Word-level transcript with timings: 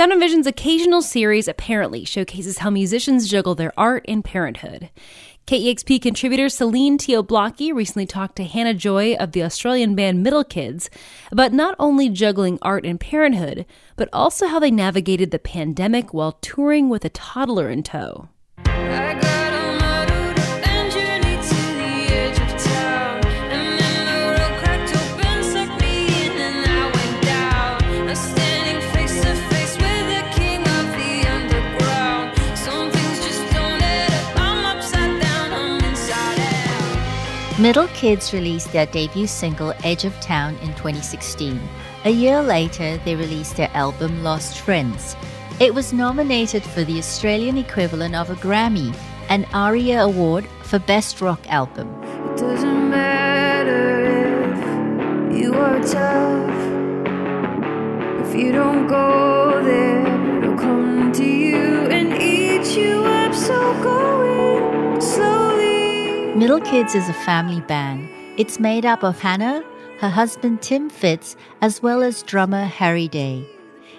Sound 0.00 0.12
and 0.12 0.20
Vision's 0.22 0.46
occasional 0.46 1.02
series 1.02 1.46
apparently 1.46 2.06
showcases 2.06 2.56
how 2.56 2.70
musicians 2.70 3.28
juggle 3.28 3.54
their 3.54 3.78
art 3.78 4.02
and 4.08 4.24
parenthood. 4.24 4.88
KEXP 5.46 6.00
contributor 6.00 6.48
Celine 6.48 6.96
Teo-Blockey 6.96 7.74
recently 7.74 8.06
talked 8.06 8.36
to 8.36 8.44
Hannah 8.44 8.72
Joy 8.72 9.12
of 9.16 9.32
the 9.32 9.42
Australian 9.42 9.94
band 9.94 10.22
Middle 10.22 10.42
Kids 10.42 10.88
about 11.30 11.52
not 11.52 11.76
only 11.78 12.08
juggling 12.08 12.58
art 12.62 12.86
and 12.86 12.98
parenthood, 12.98 13.66
but 13.96 14.08
also 14.10 14.46
how 14.46 14.58
they 14.58 14.70
navigated 14.70 15.32
the 15.32 15.38
pandemic 15.38 16.14
while 16.14 16.32
touring 16.40 16.88
with 16.88 17.04
a 17.04 17.10
toddler 17.10 17.68
in 17.68 17.82
tow. 17.82 18.30
Middle 37.60 37.88
Kids 37.88 38.32
released 38.32 38.72
their 38.72 38.86
debut 38.86 39.26
single 39.26 39.74
Edge 39.84 40.06
of 40.06 40.18
Town 40.20 40.54
in 40.62 40.68
2016. 40.76 41.60
A 42.06 42.10
year 42.10 42.40
later, 42.40 42.96
they 43.04 43.14
released 43.14 43.58
their 43.58 43.70
album 43.74 44.22
Lost 44.22 44.60
Friends. 44.60 45.14
It 45.60 45.74
was 45.74 45.92
nominated 45.92 46.62
for 46.62 46.84
the 46.84 46.96
Australian 46.96 47.58
equivalent 47.58 48.14
of 48.14 48.30
a 48.30 48.34
Grammy, 48.36 48.96
an 49.28 49.44
ARIA 49.52 50.04
Award 50.04 50.46
for 50.62 50.78
Best 50.78 51.20
Rock 51.20 51.46
Album. 51.50 51.86
It 52.02 52.38
doesn't 52.38 52.88
matter 52.88 54.06
if 54.54 55.38
you 55.38 55.52
are 55.52 55.80
tough. 55.80 56.60
If 58.26 58.34
you 58.40 58.52
don't 58.52 58.86
go 58.86 59.62
there, 59.62 59.99
Middle 66.40 66.62
Kids 66.62 66.94
is 66.94 67.06
a 67.06 67.12
family 67.12 67.60
band. 67.60 68.08
It's 68.38 68.58
made 68.58 68.86
up 68.86 69.04
of 69.04 69.20
Hannah, 69.20 69.62
her 69.98 70.08
husband 70.08 70.62
Tim 70.62 70.88
Fitz, 70.88 71.36
as 71.60 71.82
well 71.82 72.02
as 72.02 72.22
drummer 72.22 72.64
Harry 72.64 73.08
Day. 73.08 73.46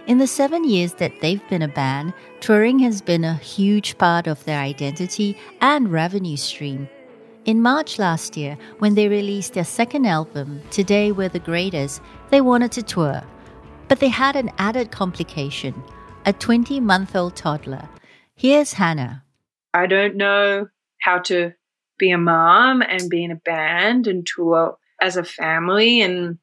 In 0.08 0.18
the 0.18 0.26
seven 0.26 0.64
years 0.64 0.94
that 0.94 1.14
they've 1.22 1.48
been 1.50 1.62
a 1.62 1.68
band, 1.68 2.16
touring 2.40 2.80
has 2.80 3.00
been 3.00 3.24
a 3.24 3.36
huge 3.36 3.96
part 4.00 4.26
of 4.26 4.44
their 4.44 4.60
identity 4.60 5.38
and 5.62 5.92
revenue 5.92 6.36
stream. 6.36 6.90
In 7.46 7.62
March 7.62 8.00
last 8.00 8.36
year, 8.36 8.58
when 8.80 8.96
they 8.96 9.08
released 9.08 9.54
their 9.54 9.64
second 9.64 10.08
album, 10.08 10.64
Today 10.72 11.12
We're 11.12 11.30
the 11.30 11.38
Greatest, 11.38 12.02
they 12.32 12.42
wanted 12.42 12.72
to 12.72 12.82
tour. 12.82 13.22
But 13.88 14.00
they 14.00 14.10
had 14.10 14.36
an 14.36 14.50
added 14.58 14.90
complication 14.90 15.76
a 16.26 16.34
20 16.34 16.80
month 16.80 17.16
old 17.16 17.36
toddler. 17.36 17.88
Here's 18.34 18.74
Hannah. 18.74 19.26
I 19.76 19.86
don't 19.86 20.16
know 20.16 20.70
how 21.02 21.20
to 21.20 21.54
be 22.02 22.12
a 22.12 22.18
mom 22.18 22.82
and 22.82 23.10
be 23.10 23.24
in 23.24 23.32
a 23.32 23.36
band 23.36 24.08
and 24.08 24.28
tour 24.28 24.76
as 25.00 25.16
a 25.16 25.24
family. 25.24 26.02
And 26.02 26.40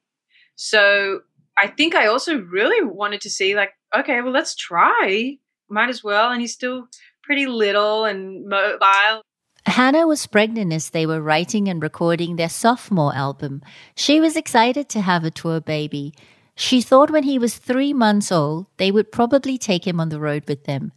so 0.55 1.19
I 1.57 1.67
think 1.67 1.93
I 1.93 2.07
also 2.07 2.39
really 2.39 2.83
wanted 2.83 3.21
to 3.21 3.29
see, 3.29 3.55
like, 3.55 3.71
okay, 3.95 4.21
well, 4.21 4.31
let's 4.31 4.55
try. 4.55 5.37
Might 5.69 5.89
as 5.89 6.03
well. 6.03 6.31
And 6.31 6.41
he's 6.41 6.53
still 6.53 6.87
pretty 7.21 7.45
little 7.45 8.05
and 8.05 8.47
mobile. 8.47 9.21
Hannah 9.65 10.07
was 10.07 10.25
pregnant 10.25 10.73
as 10.73 10.89
they 10.89 11.05
were 11.05 11.21
writing 11.21 11.67
and 11.67 11.83
recording 11.83 12.37
their 12.37 12.49
sophomore 12.49 13.13
album. 13.13 13.61
She 13.95 14.19
was 14.19 14.35
excited 14.35 14.87
to 14.89 15.01
have 15.01 15.25
a 15.25 15.29
tour 15.29 15.59
baby. 15.59 16.13
She 16.55 16.81
thought 16.81 17.11
when 17.11 17.23
he 17.23 17.37
was 17.37 17.57
three 17.57 17.93
months 17.93 18.31
old, 18.31 18.67
they 18.77 18.91
would 18.91 19.11
probably 19.11 19.57
take 19.57 19.85
him 19.85 19.99
on 19.99 20.09
the 20.09 20.19
road 20.19 20.45
with 20.47 20.63
them. 20.63 20.93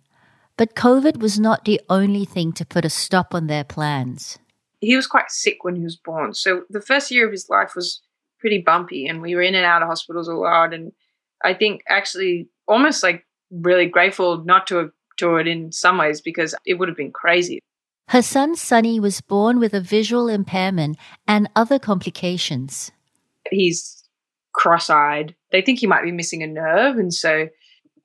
But 0.56 0.76
COVID 0.76 1.18
was 1.18 1.40
not 1.40 1.64
the 1.64 1.80
only 1.90 2.24
thing 2.24 2.52
to 2.54 2.64
put 2.64 2.84
a 2.84 2.90
stop 2.90 3.34
on 3.34 3.48
their 3.48 3.64
plans 3.64 4.38
he 4.82 4.96
was 4.96 5.06
quite 5.06 5.30
sick 5.30 5.62
when 5.62 5.76
he 5.76 5.84
was 5.84 5.96
born. 5.96 6.34
So 6.34 6.64
the 6.68 6.80
first 6.80 7.10
year 7.10 7.24
of 7.24 7.30
his 7.30 7.48
life 7.48 7.74
was 7.76 8.02
pretty 8.40 8.58
bumpy, 8.58 9.06
and 9.06 9.22
we 9.22 9.34
were 9.36 9.42
in 9.42 9.54
and 9.54 9.64
out 9.64 9.80
of 9.80 9.88
hospitals 9.88 10.26
a 10.26 10.34
lot. 10.34 10.74
And 10.74 10.92
I 11.44 11.54
think 11.54 11.82
actually 11.88 12.48
almost 12.66 13.02
like 13.02 13.24
really 13.50 13.86
grateful 13.86 14.44
not 14.44 14.66
to 14.66 14.76
have 14.76 14.90
toured 15.16 15.46
in 15.46 15.70
some 15.70 15.98
ways 15.98 16.20
because 16.20 16.54
it 16.66 16.74
would 16.74 16.88
have 16.88 16.96
been 16.96 17.12
crazy. 17.12 17.60
Her 18.08 18.22
son 18.22 18.56
Sonny 18.56 18.98
was 18.98 19.20
born 19.20 19.60
with 19.60 19.72
a 19.72 19.80
visual 19.80 20.28
impairment 20.28 20.98
and 21.28 21.48
other 21.54 21.78
complications. 21.78 22.90
He's 23.50 24.02
cross 24.52 24.90
eyed. 24.90 25.36
They 25.52 25.62
think 25.62 25.78
he 25.78 25.86
might 25.86 26.02
be 26.02 26.10
missing 26.10 26.42
a 26.42 26.46
nerve. 26.48 26.96
And 26.96 27.14
so 27.14 27.48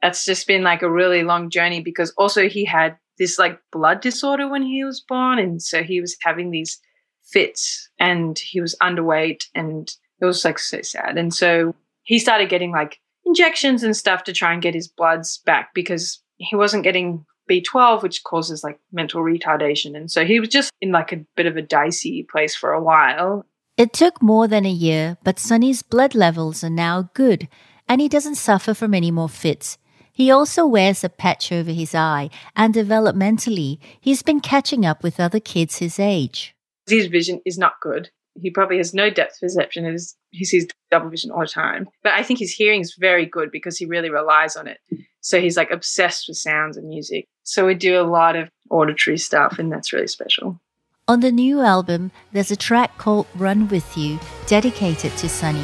that's 0.04 0.26
just 0.26 0.46
been 0.46 0.62
like 0.62 0.84
a 0.84 0.92
really 0.92 1.24
long 1.24 1.50
journey 1.50 1.82
because 1.82 2.14
also 2.20 2.48
he 2.48 2.66
had 2.66 2.98
this 3.18 3.40
like 3.40 3.60
blood 3.72 4.02
disorder 4.02 4.48
when 4.48 4.64
he 4.64 4.84
was 4.84 5.02
born. 5.02 5.40
And 5.40 5.62
so 5.62 5.84
he 5.84 6.02
was 6.02 6.16
having 6.22 6.52
these 6.52 6.80
fits 7.24 7.90
and 8.00 8.38
he 8.40 8.62
was 8.62 8.76
underweight 8.82 9.46
and 9.54 9.92
it 10.22 10.26
was 10.26 10.44
like 10.46 10.60
so 10.60 10.82
sad. 10.82 11.18
And 11.18 11.34
so 11.34 11.76
he 12.04 12.20
started 12.20 12.50
getting 12.50 12.72
like 12.72 13.00
injections 13.26 13.84
and 13.84 13.96
stuff 13.96 14.24
to 14.24 14.34
try 14.34 14.54
and 14.54 14.62
get 14.62 14.74
his 14.74 14.88
bloods 14.88 15.40
back 15.46 15.74
because 15.74 16.22
he 16.38 16.56
wasn't 16.56 16.84
getting 16.84 17.26
B12, 17.50 18.04
which 18.04 18.24
causes 18.24 18.64
like 18.64 18.80
mental 18.92 19.22
retardation. 19.22 19.96
And 19.96 20.12
so 20.12 20.26
he 20.26 20.40
was 20.40 20.50
just 20.50 20.72
in 20.82 20.92
like 20.92 21.12
a 21.12 21.26
bit 21.36 21.46
of 21.46 21.58
a 21.58 21.62
dicey 21.62 22.26
place 22.30 22.56
for 22.56 22.72
a 22.74 22.82
while. 22.82 23.46
It 23.78 23.94
took 23.94 24.22
more 24.22 24.48
than 24.48 24.66
a 24.66 24.72
year, 24.72 25.18
but 25.24 25.40
Sonny's 25.40 25.84
blood 25.84 26.16
levels 26.16 26.64
are 26.64 26.70
now 26.70 27.10
good 27.14 27.48
and 27.88 28.02
he 28.02 28.10
doesn't 28.10 28.36
suffer 28.36 28.74
from 28.74 28.94
any 28.94 29.12
more 29.12 29.30
fits. 29.30 29.78
He 30.18 30.32
also 30.32 30.66
wears 30.66 31.04
a 31.04 31.10
patch 31.10 31.52
over 31.52 31.70
his 31.72 31.94
eye, 31.94 32.32
and 32.56 32.74
developmentally, 32.74 33.78
he's 34.02 34.24
been 34.24 34.40
catching 34.40 34.84
up 34.84 35.04
with 35.04 35.20
other 35.20 35.40
kids 35.40 35.78
his 35.78 36.00
age. 36.00 36.56
His 36.90 37.06
vision 37.06 37.40
is 37.46 37.60
not 37.60 37.74
good. 37.84 38.10
He 38.42 38.50
probably 38.50 38.78
has 38.78 38.96
no 38.96 39.12
depth 39.12 39.40
perception. 39.40 39.96
He 40.32 40.44
sees 40.44 40.66
double 40.90 41.12
vision 41.12 41.30
all 41.30 41.42
the 41.42 41.46
time. 41.48 41.88
But 42.02 42.14
I 42.14 42.24
think 42.24 42.40
his 42.40 42.52
hearing 42.52 42.82
is 42.82 42.96
very 42.98 43.28
good 43.28 43.52
because 43.52 43.78
he 43.78 43.86
really 43.86 44.10
relies 44.10 44.56
on 44.56 44.68
it. 44.68 44.80
So 45.22 45.40
he's 45.40 45.56
like 45.56 45.70
obsessed 45.70 46.28
with 46.28 46.38
sounds 46.38 46.78
and 46.78 46.88
music. 46.88 47.28
So 47.44 47.68
we 47.68 47.76
do 47.76 48.02
a 48.02 48.10
lot 48.10 48.36
of 48.36 48.50
auditory 48.72 49.20
stuff, 49.20 49.60
and 49.60 49.72
that's 49.72 49.94
really 49.94 50.08
special. 50.08 50.60
On 51.08 51.20
the 51.20 51.32
new 51.32 51.62
album, 51.62 52.10
there's 52.32 52.50
a 52.50 52.56
track 52.56 52.98
called 52.98 53.28
Run 53.36 53.68
With 53.68 53.96
You, 53.96 54.20
dedicated 54.48 55.16
to 55.18 55.30
Sonny. 55.30 55.64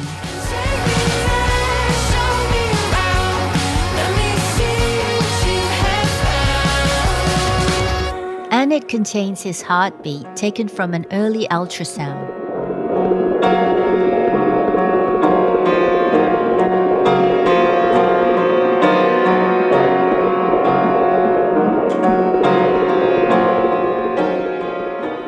It 8.74 8.88
contains 8.88 9.40
his 9.40 9.62
heartbeat 9.62 10.26
taken 10.34 10.66
from 10.66 10.94
an 10.94 11.06
early 11.12 11.46
ultrasound. 11.48 12.28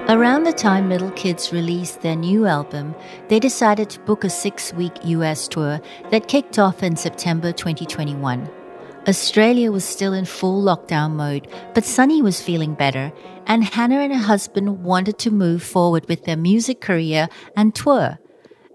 Around 0.08 0.42
the 0.42 0.52
time 0.52 0.88
Middle 0.88 1.12
Kids 1.12 1.52
released 1.52 2.02
their 2.02 2.16
new 2.16 2.46
album, 2.46 2.96
they 3.28 3.38
decided 3.38 3.90
to 3.90 4.00
book 4.00 4.24
a 4.24 4.30
six 4.30 4.72
week 4.74 4.92
US 5.04 5.46
tour 5.46 5.80
that 6.10 6.26
kicked 6.26 6.58
off 6.58 6.82
in 6.82 6.96
September 6.96 7.52
2021. 7.52 8.55
Australia 9.08 9.70
was 9.70 9.84
still 9.84 10.12
in 10.12 10.24
full 10.24 10.64
lockdown 10.64 11.12
mode, 11.12 11.46
but 11.74 11.84
Sonny 11.84 12.22
was 12.22 12.42
feeling 12.42 12.74
better, 12.74 13.12
and 13.46 13.62
Hannah 13.62 14.00
and 14.00 14.12
her 14.12 14.18
husband 14.18 14.82
wanted 14.82 15.18
to 15.20 15.30
move 15.30 15.62
forward 15.62 16.08
with 16.08 16.24
their 16.24 16.36
music 16.36 16.80
career 16.80 17.28
and 17.56 17.72
tour. 17.72 18.18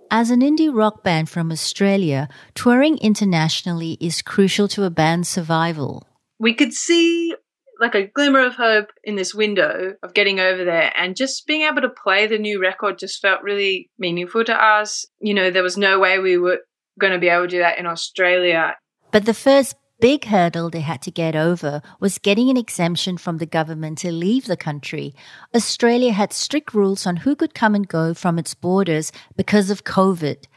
As 0.09 0.29
an 0.29 0.39
indie 0.39 0.73
rock 0.73 1.03
band 1.03 1.29
from 1.29 1.51
Australia, 1.51 2.29
touring 2.55 2.97
internationally 2.99 3.97
is 3.99 4.21
crucial 4.21 4.67
to 4.69 4.85
a 4.85 4.89
band's 4.89 5.27
survival. 5.27 6.07
We 6.39 6.53
could 6.53 6.73
see 6.73 7.35
like 7.81 7.95
a 7.95 8.07
glimmer 8.07 8.45
of 8.45 8.55
hope 8.55 8.91
in 9.03 9.15
this 9.15 9.33
window 9.33 9.95
of 10.03 10.13
getting 10.13 10.39
over 10.39 10.63
there 10.63 10.93
and 10.95 11.15
just 11.15 11.47
being 11.47 11.61
able 11.63 11.81
to 11.81 11.89
play 11.89 12.27
the 12.27 12.37
new 12.37 12.61
record 12.61 12.99
just 12.99 13.21
felt 13.21 13.41
really 13.41 13.89
meaningful 13.97 14.45
to 14.45 14.53
us. 14.53 15.05
You 15.19 15.33
know, 15.33 15.49
there 15.49 15.63
was 15.63 15.77
no 15.77 15.99
way 15.99 16.19
we 16.19 16.37
were 16.37 16.59
going 16.99 17.13
to 17.13 17.19
be 17.19 17.27
able 17.27 17.45
to 17.45 17.49
do 17.49 17.59
that 17.59 17.79
in 17.79 17.87
Australia. 17.87 18.75
But 19.11 19.25
the 19.25 19.33
first 19.33 19.75
big 20.01 20.25
hurdle 20.25 20.69
they 20.69 20.81
had 20.81 21.01
to 21.03 21.11
get 21.11 21.35
over 21.35 21.81
was 21.99 22.17
getting 22.17 22.49
an 22.49 22.57
exemption 22.57 23.17
from 23.17 23.37
the 23.37 23.45
government 23.45 23.99
to 23.99 24.11
leave 24.11 24.45
the 24.47 24.57
country. 24.57 25.13
Australia 25.55 26.11
had 26.11 26.33
strict 26.33 26.73
rules 26.73 27.05
on 27.05 27.17
who 27.17 27.35
could 27.35 27.53
come 27.53 27.75
and 27.75 27.87
go 27.87 28.13
from 28.13 28.39
its 28.39 28.55
borders 28.55 29.11
because 29.37 29.69
of 29.69 29.83
COVID, 29.83 30.47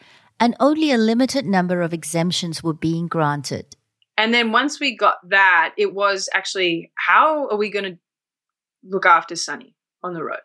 and 0.40 0.56
only 0.58 0.90
a 0.90 0.98
limited 0.98 1.44
number 1.44 1.82
of 1.82 1.92
exemptions 1.92 2.62
were 2.62 2.72
being 2.72 3.06
granted. 3.06 3.76
And 4.16 4.32
then 4.32 4.50
once 4.50 4.80
we 4.80 4.96
got 4.96 5.18
that, 5.28 5.74
it 5.76 5.92
was 5.94 6.28
actually 6.32 6.90
how 6.94 7.48
are 7.48 7.56
we 7.56 7.70
going 7.70 7.84
to 7.84 7.98
look 8.82 9.04
after 9.06 9.36
Sonny 9.36 9.76
on 10.02 10.14
the 10.14 10.24
road? 10.24 10.38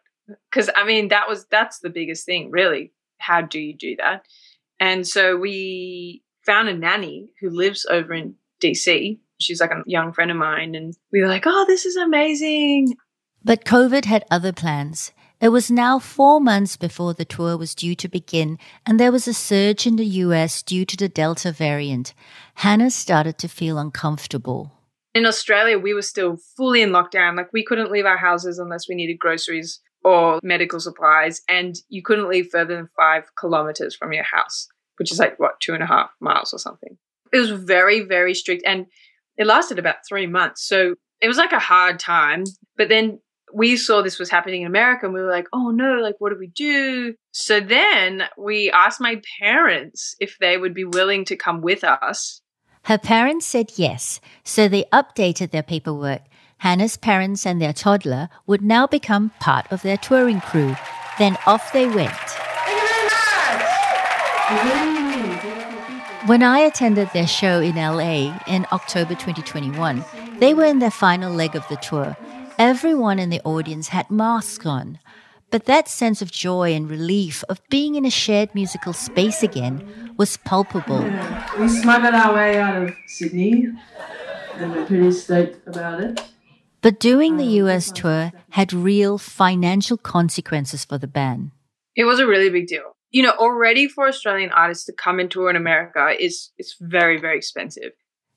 Because 0.51 0.69
I 0.75 0.83
mean, 0.83 1.07
that 1.07 1.27
was 1.27 1.45
that's 1.49 1.79
the 1.79 1.89
biggest 1.89 2.25
thing, 2.25 2.51
really. 2.51 2.91
How 3.19 3.41
do 3.41 3.59
you 3.59 3.75
do 3.75 3.95
that? 3.95 4.25
And 4.79 5.07
so 5.07 5.37
we 5.37 6.23
found 6.45 6.67
a 6.67 6.73
nanny 6.73 7.31
who 7.39 7.49
lives 7.49 7.85
over 7.89 8.13
in 8.13 8.35
DC 8.59 9.19
She's 9.39 9.61
like 9.61 9.71
a 9.71 9.83
young 9.85 10.11
friend 10.11 10.31
of 10.31 10.37
mine. 10.37 10.75
And 10.75 10.95
we 11.11 11.21
were 11.21 11.27
like, 11.27 11.43
oh, 11.45 11.65
this 11.67 11.85
is 11.85 11.95
amazing. 11.95 12.95
But 13.43 13.65
COVID 13.65 14.05
had 14.05 14.25
other 14.29 14.51
plans. 14.51 15.11
It 15.41 15.49
was 15.49 15.71
now 15.71 15.99
four 15.99 16.41
months 16.41 16.75
before 16.75 17.13
the 17.13 17.23
tour 17.23 17.55
was 17.55 17.73
due 17.73 17.95
to 17.95 18.09
begin, 18.09 18.59
and 18.85 18.99
there 18.99 19.11
was 19.11 19.25
a 19.25 19.33
surge 19.33 19.87
in 19.87 19.95
the 19.95 20.05
US 20.05 20.61
due 20.61 20.83
to 20.83 20.97
the 20.97 21.07
Delta 21.07 21.53
variant. 21.53 22.13
Hannah 22.55 22.91
started 22.91 23.37
to 23.37 23.47
feel 23.47 23.77
uncomfortable. 23.77 24.73
In 25.15 25.25
Australia, 25.25 25.79
we 25.79 25.93
were 25.93 26.01
still 26.01 26.39
fully 26.57 26.81
in 26.81 26.89
lockdown. 26.89 27.37
Like, 27.37 27.53
we 27.53 27.63
couldn't 27.63 27.89
leave 27.89 28.05
our 28.05 28.17
houses 28.17 28.59
unless 28.59 28.89
we 28.89 28.95
needed 28.95 29.17
groceries 29.17 29.79
or 30.03 30.41
medical 30.43 30.81
supplies, 30.81 31.41
and 31.47 31.77
you 31.87 32.03
couldn't 32.03 32.27
leave 32.27 32.49
further 32.51 32.75
than 32.75 32.89
five 32.97 33.23
kilometers 33.37 33.95
from 33.95 34.11
your 34.11 34.25
house, 34.25 34.67
which 34.97 35.09
is 35.09 35.19
like, 35.19 35.39
what, 35.39 35.61
two 35.61 35.73
and 35.73 35.81
a 35.81 35.87
half 35.87 36.09
miles 36.19 36.53
or 36.53 36.59
something. 36.59 36.97
It 37.31 37.39
was 37.39 37.51
very, 37.51 38.01
very 38.01 38.33
strict, 38.33 38.63
and 38.65 38.85
it 39.37 39.47
lasted 39.47 39.79
about 39.79 39.97
three 40.07 40.27
months. 40.27 40.65
So 40.67 40.95
it 41.21 41.27
was 41.27 41.37
like 41.37 41.51
a 41.51 41.59
hard 41.59 41.99
time. 41.99 42.43
But 42.77 42.89
then 42.89 43.19
we 43.53 43.77
saw 43.77 44.01
this 44.01 44.19
was 44.19 44.29
happening 44.29 44.61
in 44.61 44.67
America 44.67 45.05
and 45.05 45.13
we 45.13 45.21
were 45.21 45.31
like, 45.31 45.47
oh 45.53 45.71
no, 45.71 45.99
like 46.01 46.15
what 46.19 46.29
do 46.31 46.37
we 46.37 46.47
do? 46.47 47.15
So 47.31 47.59
then 47.59 48.23
we 48.37 48.71
asked 48.71 49.01
my 49.01 49.21
parents 49.39 50.15
if 50.19 50.37
they 50.39 50.57
would 50.57 50.73
be 50.73 50.85
willing 50.85 51.25
to 51.25 51.35
come 51.35 51.61
with 51.61 51.83
us. 51.83 52.41
Her 52.83 52.97
parents 52.97 53.45
said 53.45 53.71
yes, 53.75 54.21
so 54.43 54.67
they 54.67 54.85
updated 54.93 55.51
their 55.51 55.63
paperwork. 55.63 56.21
Hannah's 56.57 56.97
parents 56.97 57.45
and 57.45 57.61
their 57.61 57.73
toddler 57.73 58.29
would 58.45 58.61
now 58.61 58.87
become 58.87 59.31
part 59.39 59.71
of 59.71 59.81
their 59.81 59.97
touring 59.97 60.41
crew. 60.41 60.75
Then 61.17 61.37
off 61.45 61.71
they 61.73 61.87
went. 61.87 62.09
When 66.25 66.43
I 66.43 66.59
attended 66.59 67.09
their 67.13 67.27
show 67.27 67.61
in 67.61 67.75
LA 67.75 68.37
in 68.45 68.67
October 68.73 69.15
2021, 69.15 70.03
they 70.39 70.53
were 70.53 70.65
in 70.65 70.79
their 70.79 70.91
final 70.91 71.33
leg 71.33 71.55
of 71.55 71.65
the 71.69 71.77
tour. 71.77 72.17
Everyone 72.57 73.19
in 73.19 73.29
the 73.29 73.41
audience 73.45 73.87
had 73.87 74.11
masks 74.11 74.65
on, 74.65 74.99
but 75.49 75.65
that 75.65 75.87
sense 75.87 76.21
of 76.21 76.29
joy 76.29 76.73
and 76.73 76.89
relief 76.89 77.43
of 77.47 77.61
being 77.69 77.95
in 77.95 78.03
a 78.03 78.09
shared 78.09 78.53
musical 78.53 78.91
space 78.91 79.43
again 79.43 80.13
was 80.17 80.35
palpable. 80.35 81.03
We 81.57 81.69
smuggled 81.69 82.13
our 82.13 82.35
way 82.35 82.59
out 82.59 82.83
of 82.83 82.93
Sydney, 83.07 83.69
and 84.55 84.73
we're 84.73 84.85
pretty 84.85 85.11
stoked 85.13 85.65
about 85.67 86.01
it. 86.01 86.21
But 86.81 86.99
doing 86.99 87.37
the 87.37 87.61
US 87.63 87.91
tour 87.91 88.33
had 88.51 88.73
real 88.73 89.17
financial 89.17 89.97
consequences 89.97 90.83
for 90.83 90.97
the 90.97 91.07
band. 91.07 91.51
It 91.95 92.03
was 92.03 92.19
a 92.19 92.27
really 92.27 92.49
big 92.49 92.67
deal. 92.67 92.95
You 93.11 93.23
know, 93.23 93.31
already 93.31 93.87
for 93.87 94.07
Australian 94.07 94.51
artists 94.51 94.85
to 94.85 94.93
come 94.93 95.19
and 95.19 95.31
tour 95.31 95.49
in 95.49 95.55
America 95.55 96.13
is 96.19 96.51
it's 96.57 96.75
very, 96.79 97.19
very 97.19 97.37
expensive. 97.37 97.91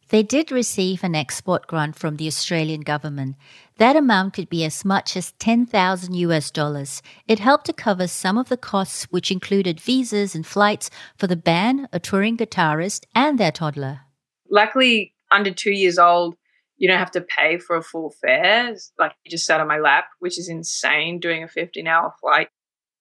They 0.08 0.22
did 0.22 0.52
receive 0.52 1.04
an 1.04 1.14
export 1.14 1.66
grant 1.66 1.96
from 1.96 2.16
the 2.16 2.26
Australian 2.26 2.82
government. 2.82 3.36
That 3.78 3.96
amount 3.96 4.34
could 4.34 4.50
be 4.50 4.64
as 4.64 4.84
much 4.84 5.16
as 5.16 5.32
10,000 5.32 6.14
US 6.14 6.50
dollars. 6.50 7.02
It 7.26 7.38
helped 7.38 7.66
to 7.66 7.72
cover 7.72 8.06
some 8.06 8.36
of 8.36 8.50
the 8.50 8.58
costs, 8.58 9.04
which 9.10 9.30
included 9.30 9.80
visas 9.80 10.34
and 10.34 10.46
flights 10.46 10.90
for 11.16 11.26
the 11.26 11.36
band, 11.36 11.88
a 11.92 11.98
touring 11.98 12.36
guitarist, 12.36 13.04
and 13.14 13.38
their 13.38 13.52
toddler. 13.52 14.00
Luckily, 14.50 15.14
under 15.30 15.50
two 15.50 15.72
years 15.72 15.98
old, 15.98 16.36
you 16.76 16.88
don't 16.88 16.98
have 16.98 17.12
to 17.12 17.22
pay 17.22 17.58
for 17.58 17.76
a 17.76 17.82
full 17.82 18.12
fare. 18.20 18.74
Like 18.98 19.12
you 19.24 19.30
just 19.30 19.46
sat 19.46 19.60
on 19.60 19.68
my 19.68 19.78
lap, 19.78 20.06
which 20.18 20.38
is 20.38 20.48
insane 20.48 21.20
doing 21.20 21.42
a 21.42 21.48
15 21.48 21.86
hour 21.86 22.12
flight. 22.20 22.48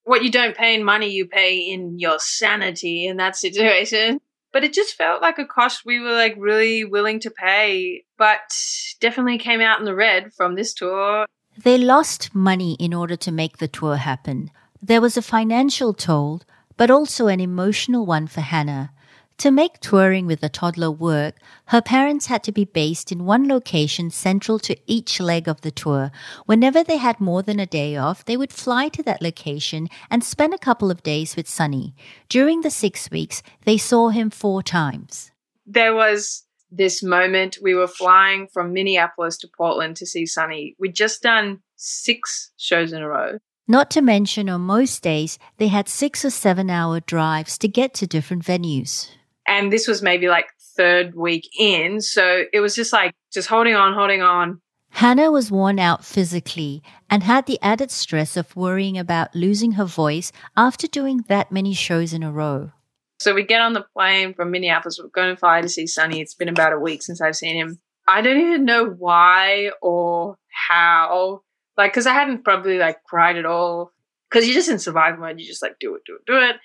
What 0.04 0.24
you 0.24 0.30
don't 0.30 0.56
pay 0.56 0.74
in 0.74 0.84
money, 0.84 1.10
you 1.10 1.26
pay 1.26 1.58
in 1.58 1.98
your 1.98 2.18
sanity 2.18 3.06
in 3.06 3.18
that 3.18 3.36
situation 3.36 4.20
but 4.52 4.64
it 4.64 4.72
just 4.72 4.94
felt 4.94 5.22
like 5.22 5.38
a 5.38 5.46
cost 5.46 5.84
we 5.84 5.98
were 5.98 6.12
like 6.12 6.34
really 6.36 6.84
willing 6.84 7.18
to 7.20 7.30
pay, 7.30 8.04
but 8.18 8.54
definitely 9.00 9.38
came 9.38 9.60
out 9.60 9.78
in 9.78 9.86
the 9.86 9.94
red 9.94 10.32
from 10.34 10.54
this 10.54 10.74
tour. 10.74 11.26
They 11.56 11.78
lost 11.78 12.34
money 12.34 12.76
in 12.78 12.94
order 12.94 13.16
to 13.16 13.32
make 13.32 13.58
the 13.58 13.68
tour 13.68 13.96
happen. 13.96 14.50
There 14.80 15.00
was 15.00 15.16
a 15.16 15.22
financial 15.22 15.94
toll, 15.94 16.42
but 16.76 16.90
also 16.90 17.26
an 17.26 17.40
emotional 17.40 18.06
one 18.06 18.26
for 18.26 18.42
Hannah. 18.42 18.92
To 19.38 19.50
make 19.50 19.80
touring 19.80 20.26
with 20.26 20.42
a 20.42 20.48
toddler 20.48 20.90
work, 20.90 21.36
her 21.66 21.82
parents 21.82 22.26
had 22.26 22.44
to 22.44 22.52
be 22.52 22.64
based 22.64 23.10
in 23.10 23.24
one 23.24 23.48
location 23.48 24.10
central 24.10 24.58
to 24.60 24.76
each 24.86 25.18
leg 25.18 25.48
of 25.48 25.62
the 25.62 25.70
tour. 25.70 26.12
Whenever 26.46 26.84
they 26.84 26.98
had 26.98 27.20
more 27.20 27.42
than 27.42 27.58
a 27.58 27.66
day 27.66 27.96
off, 27.96 28.24
they 28.24 28.36
would 28.36 28.52
fly 28.52 28.88
to 28.90 29.02
that 29.02 29.22
location 29.22 29.88
and 30.10 30.22
spend 30.22 30.54
a 30.54 30.58
couple 30.58 30.90
of 30.90 31.02
days 31.02 31.34
with 31.34 31.48
Sonny. 31.48 31.94
During 32.28 32.60
the 32.60 32.70
six 32.70 33.10
weeks, 33.10 33.42
they 33.64 33.78
saw 33.78 34.10
him 34.10 34.30
four 34.30 34.62
times. 34.62 35.32
There 35.66 35.94
was 35.94 36.44
this 36.70 37.02
moment 37.02 37.58
we 37.60 37.74
were 37.74 37.88
flying 37.88 38.46
from 38.46 38.72
Minneapolis 38.72 39.36
to 39.38 39.48
Portland 39.48 39.96
to 39.96 40.06
see 40.06 40.24
Sonny. 40.24 40.76
We'd 40.78 40.94
just 40.94 41.22
done 41.22 41.62
six 41.76 42.52
shows 42.56 42.92
in 42.92 43.02
a 43.02 43.08
row. 43.08 43.38
Not 43.68 43.90
to 43.92 44.02
mention, 44.02 44.48
on 44.48 44.62
most 44.62 45.02
days, 45.02 45.38
they 45.56 45.68
had 45.68 45.88
six 45.88 46.24
or 46.24 46.30
seven 46.30 46.70
hour 46.70 47.00
drives 47.00 47.58
to 47.58 47.68
get 47.68 47.94
to 47.94 48.06
different 48.06 48.44
venues. 48.44 49.08
And 49.52 49.70
this 49.70 49.86
was 49.86 50.00
maybe 50.00 50.28
like 50.28 50.46
third 50.78 51.14
week 51.14 51.46
in. 51.58 52.00
So 52.00 52.44
it 52.54 52.60
was 52.60 52.74
just 52.74 52.90
like, 52.90 53.12
just 53.30 53.48
holding 53.48 53.74
on, 53.74 53.92
holding 53.92 54.22
on. 54.22 54.62
Hannah 54.88 55.30
was 55.30 55.50
worn 55.50 55.78
out 55.78 56.06
physically 56.06 56.82
and 57.10 57.22
had 57.22 57.44
the 57.44 57.58
added 57.60 57.90
stress 57.90 58.38
of 58.38 58.56
worrying 58.56 58.96
about 58.96 59.34
losing 59.34 59.72
her 59.72 59.84
voice 59.84 60.32
after 60.56 60.86
doing 60.86 61.24
that 61.28 61.52
many 61.52 61.74
shows 61.74 62.14
in 62.14 62.22
a 62.22 62.32
row. 62.32 62.72
So 63.20 63.34
we 63.34 63.42
get 63.42 63.60
on 63.60 63.74
the 63.74 63.84
plane 63.94 64.32
from 64.32 64.50
Minneapolis. 64.50 64.98
We're 64.98 65.10
going 65.10 65.34
to 65.34 65.38
fly 65.38 65.60
to 65.60 65.68
see 65.68 65.86
Sonny. 65.86 66.22
It's 66.22 66.34
been 66.34 66.48
about 66.48 66.72
a 66.72 66.78
week 66.78 67.02
since 67.02 67.20
I've 67.20 67.36
seen 67.36 67.54
him. 67.54 67.78
I 68.08 68.22
don't 68.22 68.40
even 68.40 68.64
know 68.64 68.86
why 68.86 69.72
or 69.82 70.38
how. 70.68 71.42
Like, 71.76 71.92
because 71.92 72.06
I 72.06 72.14
hadn't 72.14 72.42
probably 72.42 72.78
like 72.78 73.04
cried 73.04 73.36
at 73.36 73.44
all. 73.44 73.92
Because 74.30 74.46
you're 74.46 74.54
just 74.54 74.70
in 74.70 74.78
survival 74.78 75.20
mode. 75.20 75.38
You 75.38 75.46
just 75.46 75.62
like 75.62 75.76
do 75.78 75.94
it, 75.94 76.02
do 76.06 76.16
it, 76.16 76.22
do 76.26 76.38
it. 76.38 76.56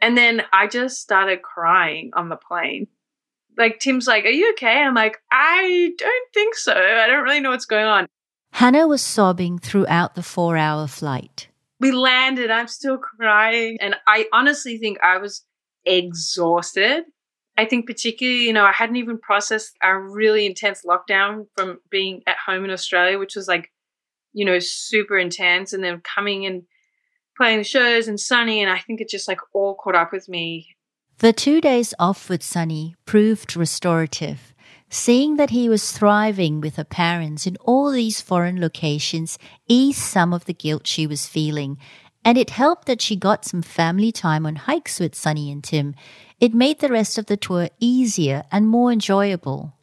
And 0.00 0.16
then 0.16 0.42
I 0.52 0.66
just 0.66 1.00
started 1.00 1.42
crying 1.42 2.10
on 2.14 2.28
the 2.28 2.36
plane. 2.36 2.86
Like, 3.56 3.78
Tim's 3.80 4.06
like, 4.06 4.24
Are 4.24 4.30
you 4.30 4.52
okay? 4.52 4.82
I'm 4.82 4.94
like, 4.94 5.18
I 5.30 5.92
don't 5.96 6.34
think 6.34 6.54
so. 6.54 6.72
I 6.72 7.06
don't 7.06 7.24
really 7.24 7.40
know 7.40 7.50
what's 7.50 7.64
going 7.64 7.86
on. 7.86 8.06
Hannah 8.52 8.86
was 8.86 9.02
sobbing 9.02 9.58
throughout 9.58 10.14
the 10.14 10.22
four 10.22 10.56
hour 10.56 10.86
flight. 10.86 11.48
We 11.78 11.92
landed. 11.92 12.50
I'm 12.50 12.68
still 12.68 12.96
crying. 12.96 13.78
And 13.80 13.96
I 14.06 14.26
honestly 14.32 14.78
think 14.78 14.98
I 15.02 15.18
was 15.18 15.44
exhausted. 15.84 17.04
I 17.58 17.64
think, 17.64 17.86
particularly, 17.86 18.44
you 18.44 18.52
know, 18.52 18.64
I 18.64 18.72
hadn't 18.72 18.96
even 18.96 19.18
processed 19.18 19.76
a 19.82 19.98
really 19.98 20.44
intense 20.44 20.82
lockdown 20.86 21.46
from 21.56 21.78
being 21.90 22.22
at 22.26 22.36
home 22.36 22.64
in 22.64 22.70
Australia, 22.70 23.18
which 23.18 23.36
was 23.36 23.48
like, 23.48 23.70
you 24.34 24.44
know, 24.44 24.58
super 24.58 25.18
intense. 25.18 25.72
And 25.72 25.82
then 25.82 26.02
coming 26.02 26.44
and 26.44 26.62
playing 27.36 27.58
the 27.58 27.64
shows 27.64 28.08
and 28.08 28.18
Sonny, 28.18 28.60
and 28.62 28.70
I 28.70 28.78
think 28.78 29.00
it 29.00 29.08
just 29.08 29.28
like 29.28 29.40
all 29.52 29.74
caught 29.74 29.94
up 29.94 30.12
with 30.12 30.28
me. 30.28 30.76
The 31.18 31.32
two 31.32 31.60
days 31.60 31.94
off 31.98 32.28
with 32.28 32.42
Sonny 32.42 32.94
proved 33.06 33.56
restorative. 33.56 34.54
Seeing 34.88 35.36
that 35.36 35.50
he 35.50 35.68
was 35.68 35.90
thriving 35.90 36.60
with 36.60 36.76
her 36.76 36.84
parents 36.84 37.46
in 37.46 37.56
all 37.56 37.90
these 37.90 38.20
foreign 38.20 38.60
locations 38.60 39.38
eased 39.66 39.98
some 39.98 40.32
of 40.32 40.44
the 40.44 40.54
guilt 40.54 40.86
she 40.86 41.06
was 41.06 41.26
feeling, 41.26 41.78
and 42.24 42.36
it 42.36 42.50
helped 42.50 42.86
that 42.86 43.00
she 43.00 43.16
got 43.16 43.44
some 43.44 43.62
family 43.62 44.12
time 44.12 44.46
on 44.46 44.56
hikes 44.56 45.00
with 45.00 45.14
Sonny 45.14 45.50
and 45.50 45.64
Tim. 45.64 45.94
It 46.40 46.54
made 46.54 46.80
the 46.80 46.88
rest 46.88 47.18
of 47.18 47.26
the 47.26 47.36
tour 47.36 47.68
easier 47.80 48.44
and 48.52 48.68
more 48.68 48.92
enjoyable. 48.92 49.76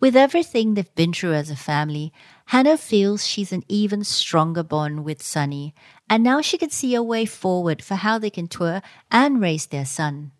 With 0.00 0.16
everything 0.16 0.74
they've 0.74 0.94
been 0.94 1.12
through 1.12 1.34
as 1.34 1.50
a 1.50 1.56
family, 1.56 2.10
Hannah 2.46 2.78
feels 2.78 3.26
she's 3.26 3.52
an 3.52 3.64
even 3.68 4.02
stronger 4.02 4.62
bond 4.62 5.04
with 5.04 5.22
Sonny, 5.22 5.74
and 6.10 6.24
now 6.24 6.40
she 6.40 6.58
can 6.58 6.70
see 6.70 6.94
a 6.94 7.02
way 7.02 7.24
forward 7.24 7.82
for 7.82 7.94
how 7.94 8.18
they 8.18 8.30
can 8.30 8.48
tour 8.48 8.82
and 9.12 9.40
raise 9.40 9.66
their 9.66 9.86
son. 9.86 10.32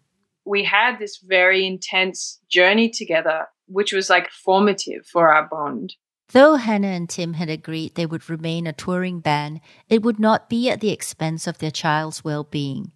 We 0.45 0.65
had 0.65 0.99
this 0.99 1.19
very 1.19 1.65
intense 1.65 2.41
journey 2.51 2.91
together, 2.91 3.47
which 3.69 3.93
was 3.93 4.11
like 4.11 4.29
formative 4.31 5.07
for 5.07 5.33
our 5.33 5.47
bond. 5.49 5.95
Though 6.33 6.57
Hannah 6.57 6.89
and 6.89 7.09
Tim 7.09 7.35
had 7.35 7.49
agreed 7.49 7.95
they 7.95 8.07
would 8.07 8.29
remain 8.29 8.67
a 8.67 8.73
touring 8.73 9.21
band, 9.21 9.61
it 9.89 10.03
would 10.03 10.19
not 10.19 10.49
be 10.49 10.69
at 10.69 10.81
the 10.81 10.91
expense 10.91 11.47
of 11.47 11.59
their 11.59 11.71
child's 11.71 12.25
well 12.25 12.45
being. 12.45 12.93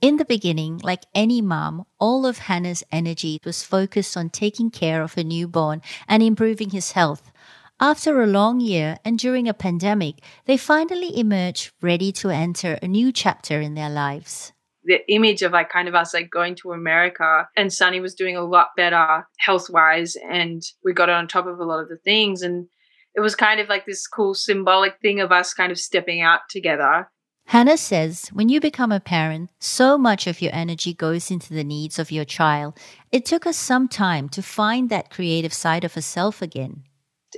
In 0.00 0.16
the 0.18 0.24
beginning, 0.24 0.78
like 0.84 1.04
any 1.14 1.40
mom, 1.40 1.86
all 1.98 2.26
of 2.26 2.38
Hannah's 2.38 2.84
energy 2.92 3.40
was 3.44 3.62
focused 3.62 4.16
on 4.16 4.30
taking 4.30 4.70
care 4.70 5.02
of 5.02 5.14
her 5.14 5.24
newborn 5.24 5.80
and 6.06 6.22
improving 6.22 6.70
his 6.70 6.92
health. 6.92 7.32
After 7.78 8.22
a 8.22 8.26
long 8.26 8.60
year 8.60 8.96
and 9.04 9.18
during 9.18 9.48
a 9.48 9.54
pandemic, 9.54 10.22
they 10.46 10.56
finally 10.56 11.18
emerge 11.18 11.72
ready 11.82 12.10
to 12.12 12.30
enter 12.30 12.78
a 12.80 12.88
new 12.88 13.12
chapter 13.12 13.60
in 13.60 13.74
their 13.74 13.90
lives 13.90 14.52
the 14.86 15.00
image 15.12 15.42
of 15.42 15.52
like 15.52 15.68
kind 15.68 15.88
of 15.88 15.94
us 15.94 16.14
like 16.14 16.30
going 16.30 16.54
to 16.54 16.72
America 16.72 17.48
and 17.56 17.72
Sonny 17.72 18.00
was 18.00 18.14
doing 18.14 18.36
a 18.36 18.44
lot 18.44 18.68
better 18.76 19.26
health 19.38 19.68
wise 19.68 20.16
and 20.30 20.62
we 20.84 20.92
got 20.92 21.10
on 21.10 21.26
top 21.26 21.46
of 21.46 21.58
a 21.58 21.64
lot 21.64 21.82
of 21.82 21.88
the 21.88 21.96
things 21.98 22.40
and 22.40 22.68
it 23.14 23.20
was 23.20 23.34
kind 23.34 23.60
of 23.60 23.68
like 23.68 23.84
this 23.84 24.06
cool 24.06 24.32
symbolic 24.32 24.98
thing 25.02 25.20
of 25.20 25.32
us 25.32 25.52
kind 25.52 25.72
of 25.72 25.78
stepping 25.78 26.20
out 26.20 26.40
together 26.48 27.10
Hannah 27.46 27.76
says 27.76 28.28
when 28.28 28.48
you 28.48 28.60
become 28.60 28.90
a 28.90 29.00
parent, 29.00 29.50
so 29.60 29.98
much 29.98 30.26
of 30.26 30.40
your 30.40 30.54
energy 30.54 30.94
goes 30.94 31.30
into 31.30 31.54
the 31.54 31.62
needs 31.62 31.98
of 31.98 32.10
your 32.10 32.24
child. 32.24 32.76
It 33.12 33.24
took 33.24 33.46
us 33.46 33.56
some 33.56 33.86
time 33.86 34.28
to 34.30 34.42
find 34.42 34.88
that 34.90 35.10
creative 35.10 35.52
side 35.52 35.84
of 35.84 35.94
herself 35.94 36.42
again. 36.42 36.82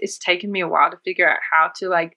It's 0.03 0.19
taken 0.19 0.51
me 0.51 0.61
a 0.61 0.69
while 0.69 0.91
to 0.91 0.97
figure 1.05 1.29
out 1.29 1.41
how 1.53 1.71
to 1.77 1.89
like 1.89 2.17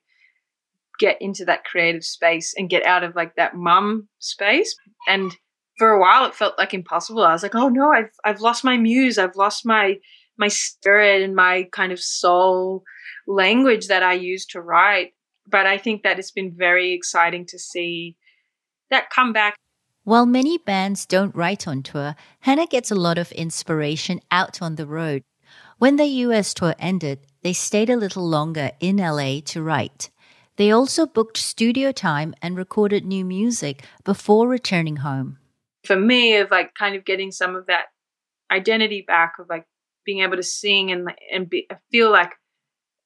get 0.98 1.16
into 1.20 1.44
that 1.46 1.64
creative 1.64 2.04
space 2.04 2.54
and 2.56 2.70
get 2.70 2.84
out 2.84 3.04
of 3.04 3.16
like 3.16 3.34
that 3.36 3.56
mum 3.56 4.08
space. 4.18 4.74
And 5.08 5.36
for 5.78 5.90
a 5.90 6.00
while 6.00 6.24
it 6.26 6.34
felt 6.34 6.58
like 6.58 6.74
impossible. 6.74 7.24
I 7.24 7.32
was 7.32 7.42
like, 7.42 7.54
"Oh 7.54 7.68
no, 7.68 7.90
I've 7.90 8.12
I've 8.24 8.40
lost 8.40 8.64
my 8.64 8.76
muse. 8.76 9.18
I've 9.18 9.36
lost 9.36 9.66
my 9.66 9.96
my 10.38 10.48
spirit 10.48 11.22
and 11.22 11.34
my 11.34 11.68
kind 11.72 11.92
of 11.92 12.00
soul 12.00 12.84
language 13.26 13.88
that 13.88 14.02
I 14.02 14.14
use 14.14 14.46
to 14.46 14.60
write." 14.60 15.12
But 15.48 15.66
I 15.66 15.78
think 15.78 16.02
that 16.02 16.18
it's 16.18 16.30
been 16.30 16.54
very 16.56 16.92
exciting 16.92 17.46
to 17.48 17.58
see 17.58 18.16
that 18.90 19.10
come 19.10 19.32
back. 19.32 19.56
While 20.04 20.26
many 20.26 20.58
bands 20.58 21.06
don't 21.06 21.34
write 21.34 21.68
on 21.68 21.82
tour, 21.82 22.16
Hannah 22.40 22.66
gets 22.66 22.90
a 22.90 22.96
lot 22.96 23.18
of 23.18 23.32
inspiration 23.32 24.20
out 24.30 24.60
on 24.60 24.74
the 24.74 24.86
road. 24.86 25.22
When 25.82 25.96
the 25.96 26.06
US 26.06 26.54
tour 26.54 26.76
ended, 26.78 27.26
they 27.42 27.52
stayed 27.52 27.90
a 27.90 27.96
little 27.96 28.24
longer 28.24 28.70
in 28.78 28.98
LA 28.98 29.40
to 29.46 29.60
write. 29.64 30.10
They 30.54 30.70
also 30.70 31.06
booked 31.06 31.36
studio 31.36 31.90
time 31.90 32.36
and 32.40 32.56
recorded 32.56 33.04
new 33.04 33.24
music 33.24 33.84
before 34.04 34.46
returning 34.46 34.98
home. 34.98 35.38
For 35.84 35.96
me, 35.96 36.36
of 36.36 36.52
like 36.52 36.72
kind 36.74 36.94
of 36.94 37.04
getting 37.04 37.32
some 37.32 37.56
of 37.56 37.66
that 37.66 37.86
identity 38.48 39.02
back 39.04 39.40
of 39.40 39.48
like 39.48 39.66
being 40.06 40.20
able 40.20 40.36
to 40.36 40.44
sing 40.44 40.92
and 40.92 41.12
and 41.32 41.50
be, 41.50 41.66
uh, 41.68 41.74
feel 41.90 42.12
like 42.12 42.30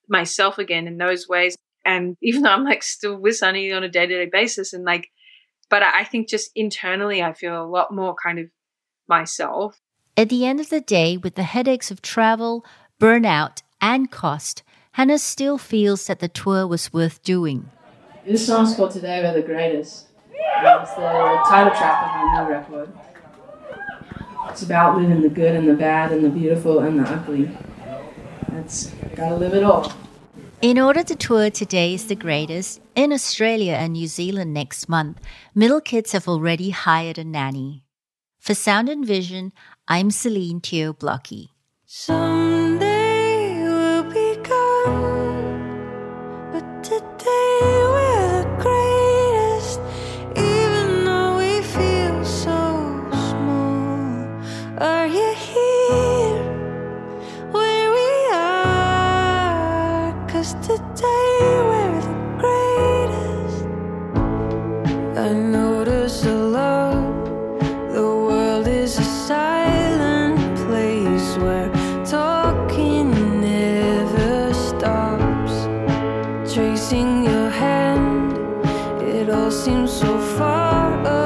myself 0.07 0.59
again 0.59 0.87
in 0.87 0.99
those 0.99 1.27
ways. 1.27 1.57
And 1.87 2.15
even 2.21 2.43
though 2.43 2.51
I'm 2.51 2.65
like 2.65 2.83
still 2.83 3.17
with 3.17 3.39
Sonny 3.39 3.73
on 3.73 3.85
a 3.85 3.89
day 3.89 4.05
to 4.07 4.19
day 4.27 4.29
basis, 4.31 4.75
and 4.75 4.85
like, 4.85 5.09
but 5.71 5.83
I 5.83 6.05
think 6.05 6.29
just 6.29 6.51
internally, 6.55 7.23
I 7.23 7.33
feel 7.33 7.59
a 7.59 7.65
lot 7.65 7.91
more 7.91 8.15
kind 8.23 8.39
of 8.39 8.49
myself. 9.09 9.81
At 10.19 10.31
the 10.31 10.47
end 10.47 10.61
of 10.61 10.71
the 10.71 10.81
day, 10.81 11.19
with 11.19 11.35
the 11.35 11.43
headaches 11.43 11.91
of 11.91 12.01
travel, 12.01 12.65
burnout, 12.99 13.61
and 13.83 14.11
cost, 14.11 14.63
Hannah 14.93 15.19
still 15.19 15.59
feels 15.59 16.07
that 16.07 16.21
the 16.21 16.29
tour 16.29 16.67
was 16.67 16.91
worth 16.91 17.23
doing. 17.23 17.69
This 18.25 18.47
song's 18.47 18.75
called 18.75 18.93
Today 18.93 19.23
We're 19.23 19.35
the 19.35 19.43
Greatest. 19.47 20.07
Um, 20.59 20.81
it's 20.81 20.95
the 20.95 21.43
title 21.51 21.71
track 21.77 22.03
of 22.03 22.15
my 22.15 22.45
new 22.45 22.51
record. 22.51 22.93
It's 24.49 24.63
about 24.63 24.97
living 24.97 25.21
the 25.21 25.29
good 25.29 25.55
and 25.55 25.69
the 25.69 25.75
bad 25.75 26.13
and 26.13 26.25
the 26.25 26.31
beautiful 26.31 26.79
and 26.79 26.99
the 26.99 27.11
ugly. 27.11 27.51
That's 28.49 28.87
gotta 29.15 29.37
live 29.37 29.53
it 29.53 29.65
all. 29.65 29.93
In 30.63 30.79
order 30.79 31.03
to 31.03 31.15
tour 31.15 31.51
Today 31.51 31.93
is 31.93 32.07
the 32.07 32.17
Greatest 32.17 32.81
in 32.95 33.13
Australia 33.13 33.75
and 33.75 33.93
New 33.93 34.07
Zealand 34.07 34.55
next 34.55 34.89
month, 34.89 35.21
Middle 35.55 35.83
Kids 35.83 36.13
have 36.13 36.27
already 36.27 36.71
hired 36.71 37.19
a 37.19 37.25
nanny. 37.25 37.83
For 38.47 38.55
Sound 38.55 38.89
and 38.89 39.05
Vision, 39.05 39.53
I'm 39.89 40.11
Celine 40.11 40.61
Teo 40.61 40.93
Blockey. 40.93 41.51
Someday 41.85 43.63
we'll 43.63 44.03
be 44.03 44.35
gone, 44.43 45.81
but 46.51 46.83
today 46.83 47.66
Tracing 76.89 77.25
your 77.25 77.51
hand, 77.51 78.39
it 79.03 79.29
all 79.29 79.51
seems 79.51 79.91
so 79.91 80.21
far 80.39 80.95
away 81.01 81.26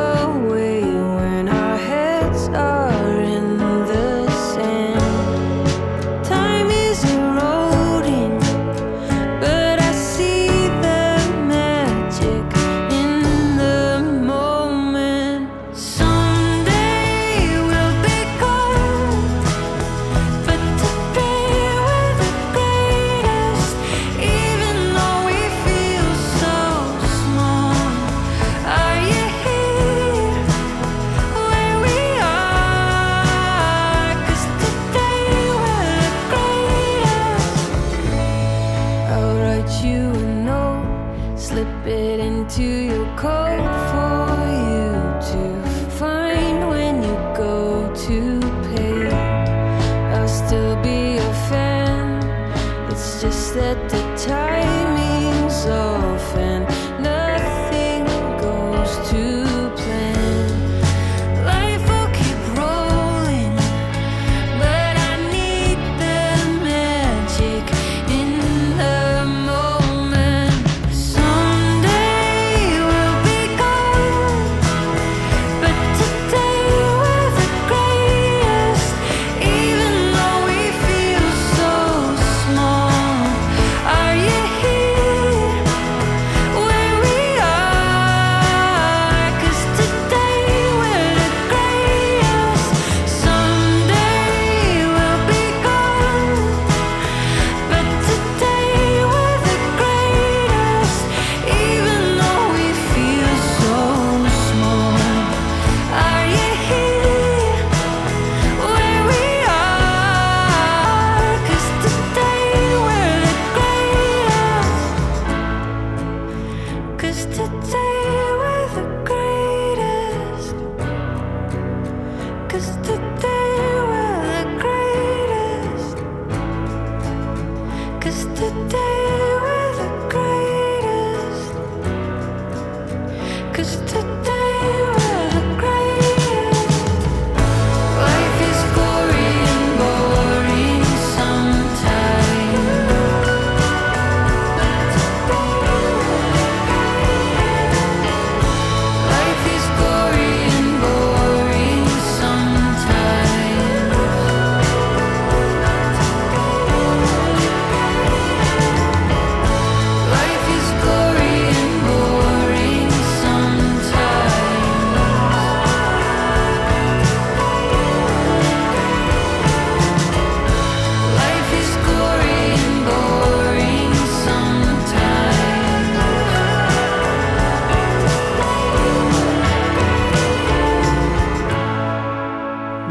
just 53.20 53.52
that 53.52 53.76
the 53.90 54.00
timing's 54.16 55.66
off 55.66 55.99